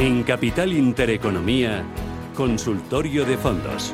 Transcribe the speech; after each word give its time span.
En 0.00 0.22
Capital 0.22 0.72
Intereconomía, 0.74 1.82
Consultorio 2.36 3.24
de 3.24 3.36
Fondos. 3.36 3.92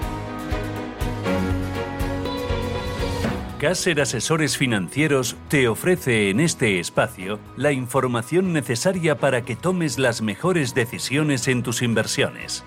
Caser 3.59 4.03
Asesores 4.03 4.59
Financieros 4.59 5.35
te 5.49 5.67
ofrece 5.67 6.29
en 6.29 6.41
este 6.41 6.79
espacio 6.79 7.39
la 7.57 7.73
información 7.73 8.53
necesaria 8.53 9.17
para 9.17 9.47
que 9.47 9.57
tomes 9.57 9.99
las 9.99 10.21
mejores 10.21 10.75
decisiones 10.75 11.49
en 11.49 11.63
tus 11.63 11.81
inversiones. 11.81 12.65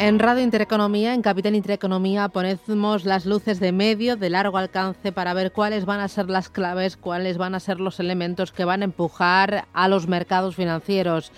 En 0.00 0.18
Radio 0.18 0.42
Intereconomía, 0.42 1.12
en 1.12 1.20
Capital 1.20 1.54
Intereconomía, 1.54 2.30
ponemos 2.30 3.04
las 3.04 3.26
luces 3.26 3.60
de 3.60 3.70
medio, 3.70 4.16
de 4.16 4.30
largo 4.30 4.56
alcance, 4.56 5.12
para 5.12 5.34
ver 5.34 5.52
cuáles 5.52 5.84
van 5.84 6.00
a 6.00 6.08
ser 6.08 6.30
las 6.30 6.48
claves, 6.48 6.96
cuáles 6.96 7.36
van 7.36 7.54
a 7.54 7.60
ser 7.60 7.80
los 7.80 8.00
elementos 8.00 8.50
que 8.50 8.64
van 8.64 8.80
a 8.80 8.86
empujar 8.86 9.66
a 9.74 9.88
los 9.88 10.08
mercados 10.08 10.56
financieros. 10.56 11.32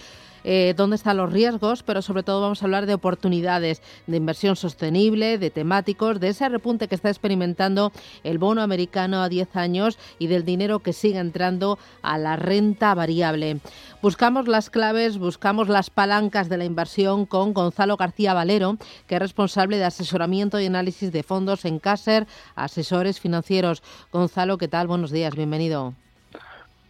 Eh, 0.45 0.75
dónde 0.77 0.97
están 0.97 1.17
los 1.17 1.33
riesgos, 1.33 1.83
pero 1.83 2.03
sobre 2.03 2.23
todo 2.23 2.41
vamos 2.41 2.63
a 2.63 2.67
hablar 2.67 2.87
de 2.87 2.95
oportunidades 2.95 3.83
de 4.07 4.17
inversión 4.17 4.57
sostenible, 4.57 5.39
de 5.39 5.51
temáticos, 5.51 6.21
de 6.21 6.29
ese 6.29 6.49
repunte 6.49 6.89
que 6.89 6.95
está 6.95 7.09
experimentando 7.09 7.93
el 8.25 8.39
bono 8.39 8.63
americano 8.63 9.23
a 9.23 9.29
10 9.29 9.57
años 9.57 9.99
y 10.19 10.27
del 10.27 10.45
dinero 10.45 10.81
que 10.81 10.93
sigue 10.93 11.19
entrando 11.19 11.79
a 12.03 12.19
la 12.19 12.37
renta 12.37 12.95
variable. 12.95 13.59
Buscamos 14.01 14.49
las 14.49 14.71
claves, 14.71 15.19
buscamos 15.19 15.69
las 15.69 15.91
palancas 15.91 16.49
de 16.49 16.59
la 16.59 16.65
inversión 16.65 17.27
con 17.27 17.53
Gonzalo 17.53 17.97
García 17.97 18.35
Valero, 18.35 18.77
que 19.07 19.15
es 19.17 19.21
responsable 19.21 19.79
de 19.79 19.85
asesoramiento 19.85 20.61
y 20.61 20.67
análisis 20.67 21.13
de 21.13 21.23
fondos 21.23 21.65
en 21.65 21.79
Caser, 21.79 22.27
asesores 22.55 23.21
financieros. 23.21 23.83
Gonzalo, 24.13 24.59
¿qué 24.59 24.69
tal? 24.69 24.87
Buenos 24.87 25.11
días, 25.11 25.35
bienvenido. 25.35 25.95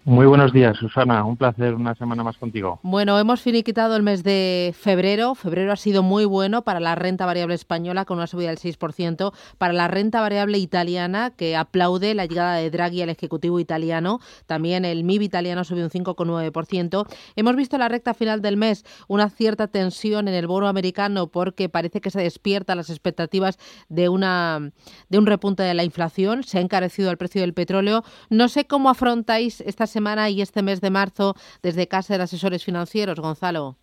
Muy 0.05 0.27
buenos 0.27 0.53
días, 0.53 0.77
Susana. 0.79 1.25
Un 1.25 1.37
placer 1.37 1.75
una 1.75 1.95
semana 1.95 2.25
más 2.25 2.37
contigo. 2.37 2.81
Bueno, 2.83 3.17
hemos 3.21 3.41
finiquitado 3.41 3.95
el 3.95 4.03
mes 4.03 4.25
de 4.25 4.75
febrero. 4.77 5.37
Febrero 5.37 5.71
ha 5.71 5.77
sido 5.77 6.03
muy 6.03 6.25
bueno 6.25 6.63
para 6.63 6.81
la 6.81 6.97
renta 6.97 7.25
variable 7.25 7.55
española 7.55 8.05
con 8.05 8.19
una 8.19 8.27
subida 8.27 8.49
del 8.49 8.59
6%, 8.59 9.33
para 9.59 9.73
la 9.73 9.87
renta 9.87 10.21
variable 10.21 10.59
italiana 10.59 11.31
que 11.31 11.55
aplaude 11.55 12.15
la 12.15 12.27
llegada 12.27 12.57
de 12.57 12.69
Draghi 12.69 13.03
al 13.03 13.11
Ejecutivo 13.11 13.61
italiano. 13.61 14.19
También 14.47 14.85
el 14.85 15.05
MIB 15.05 15.23
italiano 15.23 15.63
subió 15.63 15.85
un 15.85 15.91
5,9%. 15.91 17.07
Hemos 17.37 17.55
visto 17.55 17.77
en 17.77 17.81
la 17.81 17.89
recta 17.89 18.13
final 18.13 18.43
del 18.43 18.57
mes 18.57 18.85
una 19.07 19.31
cierta 19.31 19.69
tensión 19.69 20.27
en 20.27 20.35
el 20.35 20.49
bono 20.49 20.67
americano 20.67 21.29
porque 21.29 21.69
parece 21.69 22.01
que 22.01 22.11
se 22.11 22.21
despierta 22.21 22.75
las 22.75 22.91
expectativas 22.91 23.57
de, 23.89 24.09
una, 24.09 24.73
de 25.09 25.19
un 25.19 25.27
repunte 25.27 25.63
de 25.63 25.75
la 25.75 25.85
inflación. 25.85 26.43
Se 26.43 26.59
ha 26.59 26.61
encarecido 26.61 27.13
el 27.13 27.19
precio 27.19 27.41
del 27.43 27.55
petróleo. 27.55 28.03
No 28.31 28.49
sé 28.49 28.67
cómo 28.67 28.91
afrontáis 28.91 29.61
estas 29.61 29.92
semana 29.93 30.31
y 30.31 30.43
este 30.43 30.63
mes 30.63 30.81
de 30.81 30.91
marzo 30.91 31.35
desde 31.63 31.87
Casa 31.87 32.17
de 32.17 32.25
Asesores 32.25 32.65
Financieros, 32.65 33.21
Gonzalo? 33.21 33.77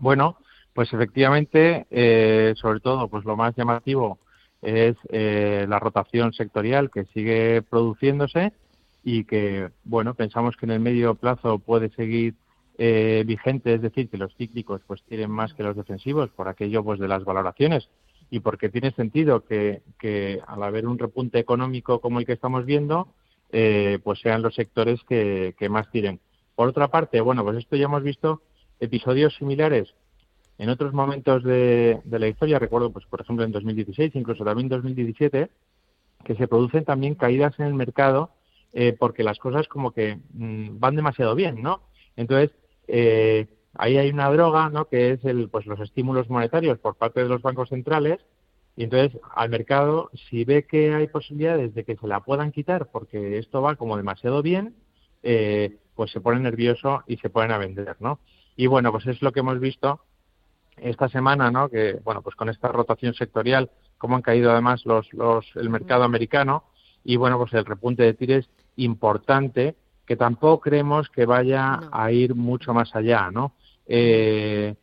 Bueno, 0.00 0.38
pues 0.72 0.92
efectivamente, 0.92 1.86
eh, 1.90 2.54
sobre 2.56 2.80
todo, 2.80 3.08
pues 3.08 3.24
lo 3.24 3.36
más 3.36 3.54
llamativo 3.56 4.18
es 4.60 4.96
eh, 5.10 5.66
la 5.68 5.78
rotación 5.78 6.32
sectorial 6.32 6.90
que 6.90 7.04
sigue 7.12 7.62
produciéndose 7.62 8.52
y 9.04 9.24
que, 9.24 9.70
bueno, 9.84 10.14
pensamos 10.14 10.56
que 10.56 10.66
en 10.66 10.72
el 10.72 10.80
medio 10.80 11.14
plazo 11.14 11.58
puede 11.58 11.90
seguir 11.90 12.34
eh, 12.78 13.22
vigente, 13.26 13.74
es 13.74 13.82
decir, 13.82 14.08
que 14.08 14.16
los 14.16 14.34
cíclicos 14.34 14.80
pues 14.86 15.02
tienen 15.02 15.30
más 15.30 15.54
que 15.54 15.62
los 15.62 15.76
defensivos 15.76 16.30
por 16.30 16.48
aquello 16.48 16.82
pues 16.82 16.98
de 16.98 17.06
las 17.06 17.24
valoraciones 17.24 17.88
y 18.30 18.40
porque 18.40 18.68
tiene 18.68 18.90
sentido 18.92 19.44
que, 19.44 19.82
que 20.00 20.40
al 20.46 20.62
haber 20.62 20.88
un 20.88 20.98
repunte 20.98 21.38
económico 21.38 22.00
como 22.00 22.18
el 22.18 22.26
que 22.26 22.32
estamos 22.32 22.64
viendo, 22.64 23.14
eh, 23.56 24.00
pues 24.02 24.18
sean 24.18 24.42
los 24.42 24.56
sectores 24.56 25.00
que, 25.04 25.54
más 25.70 25.88
tiren. 25.92 26.18
Por 26.56 26.68
otra 26.68 26.88
parte, 26.88 27.20
bueno, 27.20 27.44
pues 27.44 27.58
esto 27.58 27.76
ya 27.76 27.84
hemos 27.84 28.02
visto 28.02 28.42
episodios 28.80 29.36
similares 29.36 29.94
en 30.58 30.70
otros 30.70 30.92
momentos 30.92 31.44
de, 31.44 32.00
la 32.10 32.26
historia, 32.26 32.58
recuerdo, 32.58 32.90
pues 32.90 33.06
por 33.06 33.20
ejemplo 33.20 33.44
en 33.44 33.52
2016, 33.52 34.16
incluso 34.16 34.44
también 34.44 34.66
en 34.66 34.70
2017, 34.70 35.50
que 36.24 36.34
se 36.34 36.48
producen 36.48 36.84
también 36.84 37.14
caídas 37.14 37.56
en 37.60 37.66
el 37.66 37.74
mercado 37.74 38.30
eh, 38.72 38.96
porque 38.98 39.22
las 39.22 39.38
cosas 39.38 39.68
como 39.68 39.92
que 39.92 40.18
mm, 40.32 40.80
van 40.80 40.96
demasiado 40.96 41.36
bien, 41.36 41.62
¿no? 41.62 41.80
Entonces, 42.16 42.50
eh, 42.88 43.46
ahí 43.74 43.98
hay 43.98 44.10
una 44.10 44.30
droga, 44.30 44.68
¿no? 44.68 44.86
Que 44.86 45.12
es 45.12 45.24
el, 45.24 45.48
pues 45.48 45.66
los 45.66 45.78
estímulos 45.78 46.28
monetarios 46.28 46.80
por 46.80 46.96
parte 46.96 47.22
de 47.22 47.28
los 47.28 47.40
bancos 47.40 47.68
centrales 47.68 48.18
y 48.76 48.84
entonces 48.84 49.20
al 49.34 49.50
mercado, 49.50 50.10
si 50.28 50.44
ve 50.44 50.64
que 50.64 50.92
hay 50.92 51.06
posibilidades 51.06 51.74
de 51.74 51.84
que 51.84 51.96
se 51.96 52.06
la 52.06 52.20
puedan 52.20 52.50
quitar 52.52 52.88
porque 52.90 53.38
esto 53.38 53.62
va 53.62 53.76
como 53.76 53.96
demasiado 53.96 54.42
bien, 54.42 54.74
eh, 55.22 55.76
pues 55.94 56.10
se 56.10 56.20
pone 56.20 56.40
nervioso 56.40 57.02
y 57.06 57.16
se 57.18 57.30
ponen 57.30 57.52
a 57.52 57.58
vender, 57.58 57.96
¿no? 58.00 58.18
Y 58.56 58.66
bueno, 58.66 58.90
pues 58.90 59.06
es 59.06 59.22
lo 59.22 59.32
que 59.32 59.40
hemos 59.40 59.60
visto 59.60 60.00
esta 60.76 61.08
semana, 61.08 61.50
¿no? 61.50 61.68
Que 61.68 62.00
bueno, 62.04 62.22
pues 62.22 62.34
con 62.34 62.48
esta 62.48 62.68
rotación 62.68 63.14
sectorial, 63.14 63.70
cómo 63.96 64.16
han 64.16 64.22
caído 64.22 64.50
además 64.50 64.84
los, 64.86 65.12
los, 65.12 65.46
el 65.54 65.70
mercado 65.70 66.02
americano 66.02 66.64
y 67.04 67.16
bueno, 67.16 67.38
pues 67.38 67.52
el 67.54 67.64
repunte 67.64 68.02
de 68.02 68.14
tires 68.14 68.48
importante 68.76 69.76
que 70.06 70.16
tampoco 70.16 70.60
creemos 70.60 71.08
que 71.10 71.26
vaya 71.26 71.80
a 71.92 72.10
ir 72.10 72.34
mucho 72.34 72.74
más 72.74 72.94
allá, 72.94 73.30
¿no? 73.30 73.54
Eh, 73.86 74.74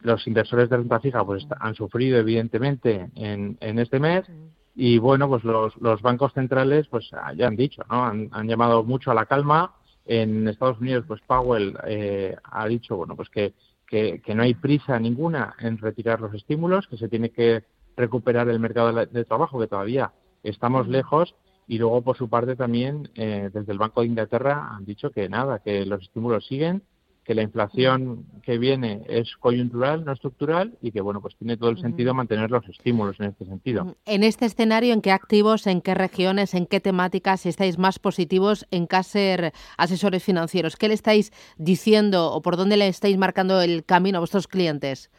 los 0.00 0.26
inversores 0.26 0.68
de 0.68 0.76
renta 0.76 1.00
fija 1.00 1.24
pues 1.24 1.46
han 1.60 1.74
sufrido 1.74 2.18
evidentemente 2.18 3.10
en, 3.14 3.56
en 3.60 3.78
este 3.78 3.98
mes. 3.98 4.24
Y 4.74 4.98
bueno 4.98 5.28
pues 5.28 5.44
los, 5.44 5.76
los 5.76 6.00
bancos 6.00 6.32
centrales 6.32 6.88
pues 6.88 7.10
ya 7.36 7.46
han 7.46 7.56
dicho 7.56 7.82
no 7.90 8.04
han, 8.04 8.28
han, 8.32 8.48
llamado 8.48 8.84
mucho 8.84 9.10
a 9.10 9.14
la 9.14 9.26
calma. 9.26 9.74
En 10.04 10.48
Estados 10.48 10.80
Unidos 10.80 11.04
pues 11.06 11.20
Powell 11.26 11.76
eh, 11.86 12.36
ha 12.42 12.66
dicho 12.66 12.96
bueno 12.96 13.14
pues 13.14 13.28
que, 13.28 13.54
que, 13.86 14.20
que, 14.20 14.34
no 14.34 14.42
hay 14.42 14.54
prisa 14.54 14.98
ninguna 14.98 15.54
en 15.60 15.78
retirar 15.78 16.20
los 16.20 16.34
estímulos 16.34 16.88
que 16.88 16.96
se 16.96 17.08
tiene 17.08 17.30
que 17.30 17.64
recuperar 17.96 18.48
el 18.48 18.58
mercado 18.58 18.92
de, 18.92 19.24
trabajo 19.24 19.60
que 19.60 19.66
todavía 19.66 20.12
estamos 20.42 20.88
lejos. 20.88 21.34
Y 21.68 21.78
luego 21.78 22.02
por 22.02 22.16
su 22.16 22.28
parte 22.28 22.56
también 22.56 23.08
eh, 23.14 23.48
desde 23.52 23.72
el 23.72 23.78
Banco 23.78 24.00
de 24.00 24.08
Inglaterra 24.08 24.70
han 24.72 24.84
dicho 24.84 25.10
que 25.10 25.28
nada 25.28 25.60
que 25.60 25.86
los 25.86 26.02
estímulos 26.02 26.46
siguen 26.46 26.82
que 27.24 27.34
la 27.34 27.42
inflación 27.42 28.24
que 28.42 28.58
viene 28.58 29.02
es 29.08 29.36
coyuntural, 29.36 30.04
no 30.04 30.12
estructural, 30.12 30.76
y 30.82 30.90
que 30.90 31.00
bueno, 31.00 31.20
pues 31.20 31.36
tiene 31.36 31.56
todo 31.56 31.70
el 31.70 31.78
sentido 31.78 32.14
mantener 32.14 32.50
los 32.50 32.68
estímulos 32.68 33.18
en 33.20 33.26
este 33.26 33.44
sentido. 33.44 33.96
En 34.06 34.24
este 34.24 34.46
escenario, 34.46 34.92
¿en 34.92 35.02
qué 35.02 35.12
activos, 35.12 35.66
en 35.68 35.80
qué 35.82 35.94
regiones, 35.94 36.54
en 36.54 36.66
qué 36.66 36.80
temáticas 36.80 37.46
estáis 37.46 37.78
más 37.78 38.00
positivos 38.00 38.66
en 38.72 38.86
Caser 38.86 39.52
Asesores 39.78 40.24
Financieros? 40.24 40.76
¿Qué 40.76 40.88
le 40.88 40.94
estáis 40.94 41.32
diciendo 41.58 42.32
o 42.32 42.42
por 42.42 42.56
dónde 42.56 42.76
le 42.76 42.88
estáis 42.88 43.16
marcando 43.16 43.60
el 43.60 43.84
camino 43.84 44.18
a 44.18 44.20
vuestros 44.20 44.48
clientes? 44.48 45.10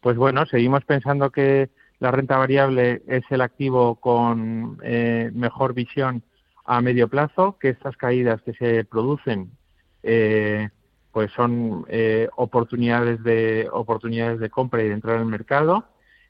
Pues 0.00 0.16
bueno, 0.16 0.44
seguimos 0.46 0.84
pensando 0.84 1.30
que 1.30 1.70
la 2.00 2.10
renta 2.10 2.36
variable 2.36 3.02
es 3.06 3.22
el 3.30 3.42
activo 3.42 3.96
con 3.96 4.78
eh, 4.82 5.30
mejor 5.34 5.74
visión 5.74 6.24
a 6.64 6.80
medio 6.80 7.08
plazo, 7.08 7.58
que 7.60 7.68
estas 7.68 7.96
caídas 7.96 8.40
que 8.42 8.54
se 8.54 8.84
producen 8.84 9.50
eh, 10.02 10.70
pues 11.12 11.30
son 11.32 11.84
eh, 11.88 12.28
oportunidades 12.36 13.22
de 13.22 13.68
oportunidades 13.72 14.38
de 14.40 14.50
compra 14.50 14.82
y 14.82 14.88
de 14.88 14.94
entrar 14.94 15.16
en 15.16 15.22
el 15.22 15.28
mercado 15.28 15.84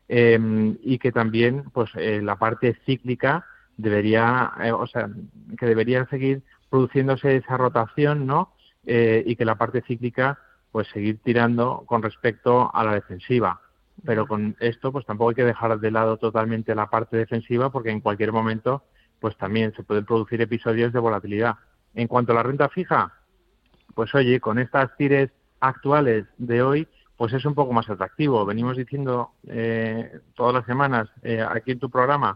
em, 0.09 0.77
y 0.83 0.99
que 0.99 1.13
también 1.13 1.65
pues 1.73 1.91
eh, 1.97 2.21
la 2.23 2.37
parte 2.37 2.77
cíclica 2.87 3.45
debería 3.77 4.53
eh, 4.63 4.73
o 4.73 4.87
sea 4.87 5.09
que 5.59 5.67
debería 5.67 6.07
seguir 6.07 6.43
produciéndose 6.69 7.37
esa 7.37 7.57
rotación 7.57 8.27
no 8.27 8.55
y 8.83 9.37
que 9.37 9.45
la 9.45 9.57
parte 9.57 9.83
cíclica 9.83 10.39
pues 10.73 10.89
seguir 10.89 11.19
tirando 11.23 11.85
con 11.87 12.03
respecto 12.03 12.75
a 12.75 12.83
la 12.83 12.95
defensiva. 12.95 13.61
Pero 14.05 14.27
con 14.27 14.57
esto 14.59 14.91
pues 14.91 15.05
tampoco 15.05 15.31
hay 15.31 15.37
que 15.37 15.45
dejar 15.45 15.79
de 15.79 15.91
lado 15.91 16.17
totalmente 16.17 16.75
la 16.75 16.89
parte 16.89 17.19
defensiva 17.19 17.71
porque 17.71 17.91
en 17.91 18.01
cualquier 18.01 18.33
momento 18.33 18.83
pues 19.21 19.37
también 19.37 19.75
se 19.75 19.83
pueden 19.83 20.07
producir 20.07 20.41
episodios 20.41 20.95
de 20.95 20.99
volatilidad. 20.99 21.57
En 21.95 22.09
cuanto 22.09 22.33
a 22.33 22.37
la 22.37 22.43
renta 22.43 22.71
fija 22.71 23.20
pues 23.95 24.15
oye, 24.15 24.41
con 24.41 24.59
estas 24.59 24.97
tires 24.97 25.31
actuales 25.61 26.27
de 26.39 26.63
hoy, 26.63 26.89
pues 27.17 27.33
es 27.35 27.45
un 27.45 27.55
poco 27.55 27.73
más 27.73 27.89
atractivo. 27.91 28.47
Venimos 28.47 28.77
diciendo 28.77 29.33
eh, 29.47 30.21
todas 30.35 30.55
las 30.55 30.65
semanas 30.65 31.09
eh, 31.23 31.45
aquí 31.47 31.73
en 31.73 31.79
tu 31.79 31.91
programa 31.91 32.35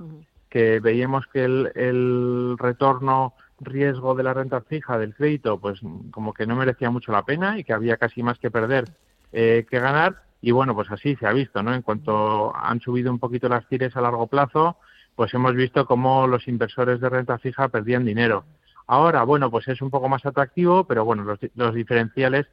que 0.50 0.78
veíamos 0.78 1.26
que 1.32 1.44
el, 1.44 2.56
retorno 2.58 3.34
riesgo 3.58 4.14
de 4.14 4.22
la 4.22 4.34
renta 4.34 4.60
fija 4.60 4.98
del 4.98 5.14
crédito, 5.14 5.58
pues 5.58 5.80
como 6.10 6.32
que 6.32 6.46
no 6.46 6.54
merecía 6.54 6.90
mucho 6.90 7.12
la 7.12 7.24
pena 7.24 7.58
y 7.58 7.64
que 7.64 7.72
había 7.72 7.96
casi 7.96 8.22
más 8.22 8.38
que 8.38 8.50
perder 8.50 8.84
eh, 9.32 9.66
que 9.68 9.80
ganar. 9.80 10.22
Y 10.40 10.52
bueno, 10.52 10.74
pues 10.74 10.90
así 10.90 11.16
se 11.16 11.26
ha 11.26 11.32
visto, 11.32 11.62
¿no? 11.62 11.74
En 11.74 11.82
cuanto 11.82 12.54
han 12.54 12.78
subido 12.80 13.10
un 13.10 13.18
poquito 13.18 13.48
las 13.48 13.66
tires 13.66 13.96
a 13.96 14.00
largo 14.00 14.26
plazo, 14.26 14.76
pues 15.16 15.32
hemos 15.34 15.54
visto 15.54 15.86
cómo 15.86 16.26
los 16.26 16.46
inversores 16.46 17.00
de 17.00 17.08
renta 17.08 17.38
fija 17.38 17.68
perdían 17.68 18.04
dinero. 18.04 18.44
Ahora, 18.86 19.22
bueno, 19.24 19.50
pues 19.50 19.66
es 19.68 19.80
un 19.80 19.90
poco 19.90 20.08
más 20.08 20.24
atractivo, 20.26 20.84
pero 20.84 21.04
bueno, 21.04 21.24
los, 21.24 21.38
los 21.54 21.74
diferenciales 21.74 22.46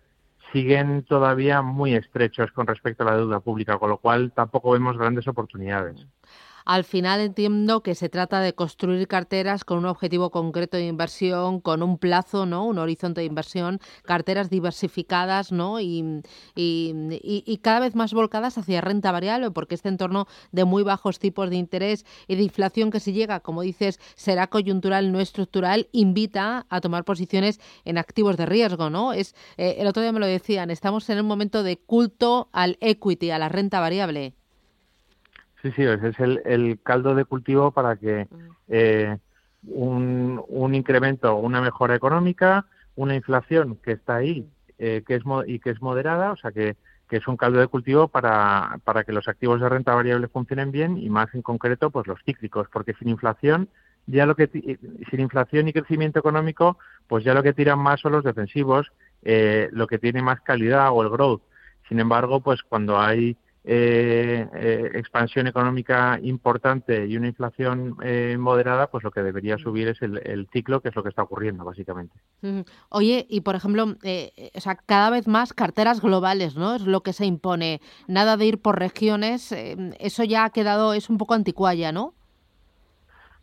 siguen 0.51 1.03
todavía 1.03 1.61
muy 1.61 1.93
estrechos 1.93 2.51
con 2.51 2.67
respecto 2.67 3.03
a 3.03 3.11
la 3.11 3.17
deuda 3.17 3.39
pública, 3.39 3.77
con 3.77 3.89
lo 3.89 3.97
cual 3.97 4.31
tampoco 4.33 4.71
vemos 4.71 4.97
grandes 4.97 5.27
oportunidades. 5.27 6.07
Al 6.65 6.83
final 6.83 7.19
entiendo 7.19 7.81
que 7.83 7.95
se 7.95 8.09
trata 8.09 8.39
de 8.39 8.53
construir 8.53 9.07
carteras 9.07 9.63
con 9.63 9.79
un 9.79 9.85
objetivo 9.85 10.29
concreto 10.31 10.77
de 10.77 10.87
inversión, 10.87 11.59
con 11.59 11.83
un 11.83 11.97
plazo, 11.97 12.45
¿no? 12.45 12.65
Un 12.65 12.77
horizonte 12.77 13.21
de 13.21 13.27
inversión, 13.27 13.79
carteras 14.03 14.49
diversificadas, 14.49 15.51
¿no? 15.51 15.79
Y, 15.79 16.21
y, 16.55 17.59
cada 17.61 17.79
vez 17.79 17.95
más 17.95 18.13
volcadas 18.13 18.57
hacia 18.57 18.81
renta 18.81 19.11
variable, 19.11 19.51
porque 19.51 19.75
este 19.75 19.89
entorno 19.89 20.27
de 20.51 20.65
muy 20.65 20.83
bajos 20.83 21.19
tipos 21.19 21.49
de 21.49 21.57
interés 21.57 22.05
y 22.27 22.35
de 22.35 22.43
inflación 22.43 22.91
que 22.91 22.99
si 22.99 23.13
llega, 23.13 23.39
como 23.39 23.61
dices, 23.61 23.99
será 24.15 24.47
coyuntural, 24.47 25.11
no 25.11 25.19
estructural, 25.19 25.87
invita 25.91 26.65
a 26.69 26.81
tomar 26.81 27.03
posiciones 27.03 27.59
en 27.85 27.97
activos 27.97 28.37
de 28.37 28.45
riesgo, 28.45 28.89
¿no? 28.89 29.13
Es 29.13 29.35
eh, 29.57 29.75
el 29.79 29.87
otro 29.87 30.01
día 30.01 30.11
me 30.11 30.19
lo 30.19 30.25
decían, 30.25 30.71
estamos 30.71 31.09
en 31.09 31.19
un 31.19 31.27
momento 31.27 31.63
de 31.63 31.77
culto 31.77 32.49
al 32.51 32.77
equity, 32.81 33.31
a 33.31 33.39
la 33.39 33.49
renta 33.49 33.79
variable. 33.79 34.35
Sí, 35.61 35.71
sí, 35.73 35.83
ese 35.83 36.07
es 36.09 36.19
el, 36.19 36.79
caldo 36.81 37.13
de 37.13 37.25
cultivo 37.25 37.71
para 37.71 37.95
que 37.95 38.27
eh, 38.67 39.17
un, 39.67 40.43
un, 40.47 40.73
incremento, 40.75 41.35
una 41.35 41.61
mejora 41.61 41.95
económica, 41.95 42.65
una 42.95 43.15
inflación 43.15 43.77
que 43.83 43.91
está 43.91 44.15
ahí 44.15 44.49
eh, 44.83 45.03
que 45.05 45.13
es 45.13 45.23
y 45.45 45.59
que 45.59 45.69
es 45.69 45.79
moderada, 45.79 46.31
o 46.31 46.35
sea 46.35 46.51
que, 46.51 46.75
que 47.07 47.17
es 47.17 47.27
un 47.27 47.37
caldo 47.37 47.59
de 47.59 47.67
cultivo 47.67 48.07
para, 48.07 48.79
para 48.83 49.03
que 49.03 49.11
los 49.11 49.27
activos 49.27 49.61
de 49.61 49.69
renta 49.69 49.93
variable 49.93 50.27
funcionen 50.27 50.71
bien 50.71 50.97
y 50.97 51.07
más 51.07 51.31
en 51.35 51.43
concreto 51.43 51.91
pues 51.91 52.07
los 52.07 52.19
cíclicos, 52.25 52.67
porque 52.73 52.95
sin 52.95 53.09
inflación 53.09 53.69
ya 54.07 54.25
lo 54.25 54.35
que 54.35 54.47
sin 55.11 55.19
inflación 55.19 55.67
y 55.67 55.73
crecimiento 55.73 56.17
económico 56.17 56.79
pues 57.05 57.23
ya 57.23 57.35
lo 57.35 57.43
que 57.43 57.53
tiran 57.53 57.77
más 57.77 57.99
son 57.99 58.13
los 58.13 58.23
defensivos, 58.23 58.91
eh, 59.21 59.69
lo 59.71 59.85
que 59.85 59.99
tiene 59.99 60.23
más 60.23 60.41
calidad 60.41 60.89
o 60.91 61.03
el 61.03 61.09
growth. 61.09 61.43
Sin 61.87 61.99
embargo, 61.99 62.39
pues 62.39 62.63
cuando 62.63 62.99
hay 62.99 63.37
eh, 63.63 64.47
eh, 64.55 64.89
expansión 64.95 65.45
económica 65.45 66.17
importante 66.23 67.05
y 67.05 67.15
una 67.15 67.27
inflación 67.27 67.95
eh, 68.01 68.35
moderada, 68.39 68.87
pues 68.87 69.03
lo 69.03 69.11
que 69.11 69.21
debería 69.21 69.59
subir 69.59 69.87
es 69.87 70.01
el, 70.01 70.47
ciclo, 70.51 70.81
que 70.81 70.89
es 70.89 70.95
lo 70.95 71.03
que 71.03 71.09
está 71.09 71.21
ocurriendo, 71.21 71.63
básicamente. 71.63 72.15
Oye, 72.89 73.27
y 73.29 73.41
por 73.41 73.55
ejemplo, 73.55 73.83
o 73.83 74.59
sea, 74.59 74.75
cada 74.75 75.11
vez 75.11 75.27
más 75.27 75.53
carteras 75.53 76.01
globales, 76.01 76.55
¿no? 76.55 76.73
Es 76.73 76.81
lo 76.87 77.01
que 77.01 77.13
se 77.13 77.27
impone. 77.27 77.81
Nada 78.07 78.35
de 78.35 78.45
ir 78.47 78.59
por 78.59 78.79
regiones, 78.79 79.51
eso 79.51 80.23
ya 80.23 80.45
ha 80.45 80.49
quedado, 80.49 80.95
es 80.95 81.11
un 81.11 81.19
poco 81.19 81.35
anticuaya, 81.35 81.91
¿no? 81.91 82.15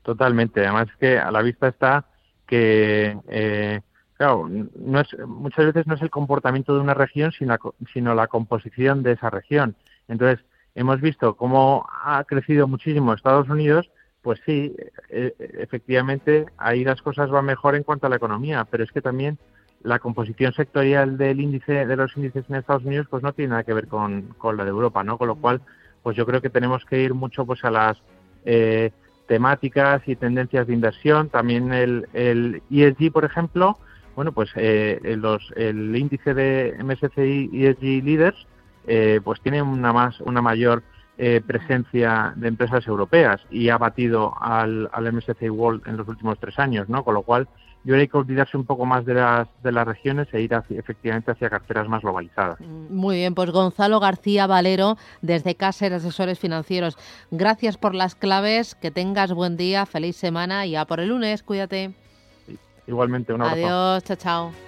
Totalmente. 0.03 0.63
Además, 0.63 0.89
que 0.99 1.17
a 1.17 1.31
la 1.31 1.43
vista 1.43 1.69
está 1.69 2.07
que 2.45 3.81
claro, 4.17 4.49
no 4.49 5.01
es, 5.01 5.17
muchas 5.29 5.67
veces 5.67 5.87
no 5.87 5.95
es 5.95 6.03
el 6.03 6.11
comportamiento 6.11 6.75
de 6.75 6.81
una 6.81 6.95
región, 6.95 7.31
sino 7.31 7.57
sino 7.93 8.17
la 8.17 8.27
composición 8.27 9.05
de 9.05 9.13
esa 9.13 9.31
región. 9.31 9.77
Entonces, 10.09 10.45
hemos 10.75 11.01
visto 11.01 11.37
cómo 11.37 11.87
ha 12.05 12.25
crecido 12.25 12.67
muchísimo 12.67 13.13
Estados 13.13 13.49
Unidos, 13.49 13.91
pues 14.23 14.41
sí, 14.45 14.75
e, 15.11 15.35
e, 15.39 15.63
efectivamente, 15.63 16.47
ahí 16.57 16.85
las 16.85 17.03
cosas 17.03 17.31
van 17.31 17.45
mejor 17.45 17.77
en 17.77 17.83
cuanto 17.83 18.07
a 18.07 18.11
la 18.11 18.17
economía, 18.17 18.67
pero 18.71 18.85
es 18.85 18.91
que 18.91 19.03
también 19.03 19.39
la 19.83 19.99
composición 19.99 20.53
sectorial 20.53 21.17
del 21.17 21.41
índice 21.41 21.87
de 21.87 21.97
los 21.97 22.17
índices 22.17 22.45
en 22.49 22.57
Estados 22.57 22.85
Unidos 22.85 23.07
pues 23.09 23.23
no 23.23 23.33
tiene 23.33 23.51
nada 23.51 23.63
que 23.63 23.75
ver 23.75 23.87
con, 23.87 24.35
la 24.57 24.65
de 24.65 24.71
Europa, 24.71 25.05
¿no? 25.05 25.19
Con 25.19 25.29
lo 25.29 25.37
cual, 25.37 25.61
pues 26.03 26.17
yo 26.17 26.27
creo 26.27 26.41
que 26.41 26.51
tenemos 26.51 26.85
que 26.85 27.01
ir 27.01 27.15
mucho 27.15 27.47
pues 27.47 27.65
a 27.65 27.71
las 27.71 28.03
eh, 28.45 28.91
temáticas 29.27 30.03
y 30.07 30.17
tendencias 30.17 30.67
de 30.67 30.75
inversión. 30.75 31.29
También 31.29 31.73
el, 31.73 32.09
el 32.13 32.63
ESG, 32.71 33.13
por 33.13 33.25
ejemplo, 33.25 33.79
bueno, 34.17 34.33
pues 34.33 34.51
eh, 34.57 35.17
los, 35.17 35.53
el 35.55 35.95
índice 35.95 36.35
de 36.35 36.77
MSCI 36.83 37.51
ESG 37.53 38.05
Leaders 38.05 38.47
eh, 38.87 39.21
pues 39.23 39.41
tiene 39.41 39.63
una 39.63 39.93
más 39.93 40.21
una 40.21 40.43
mayor 40.43 40.83
eh, 41.19 41.41
presencia 41.45 42.33
de 42.37 42.49
empresas 42.49 42.87
europeas 42.87 43.41
y 43.51 43.71
ha 43.71 43.79
batido 43.79 44.35
al, 44.41 44.89
al 44.93 45.13
MSCI 45.13 45.51
World 45.51 45.83
en 45.87 45.97
los 45.97 46.07
últimos 46.07 46.39
tres 46.39 46.59
años, 46.59 46.89
¿no? 46.89 47.03
Con 47.03 47.15
lo 47.15 47.23
cual 47.23 47.49
yo 47.85 47.95
creo 47.95 48.09
que 48.09 48.17
olvidarse 48.19 48.57
un 48.57 48.65
poco 48.65 48.85
más 48.87 49.05
de 49.05 49.15
las, 49.15 49.49
de 49.63 49.73
las 49.73 49.87
regiones 49.87 50.29
e 50.33 50.41
ir 50.41 50.53
efectivamente 50.53 51.31
hacia 51.31 51.49
carteras 51.49 51.89
más 51.89 52.03
globalizadas. 52.03 52.61
Muy 52.61 53.17
bien, 53.17 53.35
pues 53.35 53.51
Gonzalo 53.51 53.99
García 53.99 54.47
Valero, 54.47 54.97
desde 55.23 55.55
Caser 55.55 55.93
Asesores 55.95 56.39
Financieros. 56.39 56.97
Gracias 57.31 57.79
por 57.79 57.95
las 57.95 58.15
claves, 58.15 58.75
que 58.75 58.91
tengas 58.91 59.33
buen 59.33 59.57
día, 59.57 59.87
feliz 59.87 60.17
semana 60.17 60.67
y 60.67 60.77
a 60.77 60.85
por 60.85 61.01
el 61.01 61.09
lunes, 61.09 61.43
cuídate. 61.43 61.93
Igualmente, 62.87 63.33
un 63.33 63.43
abrazo. 63.43 63.67
Adiós, 63.67 64.05
chao, 64.05 64.17
chao. 64.17 64.68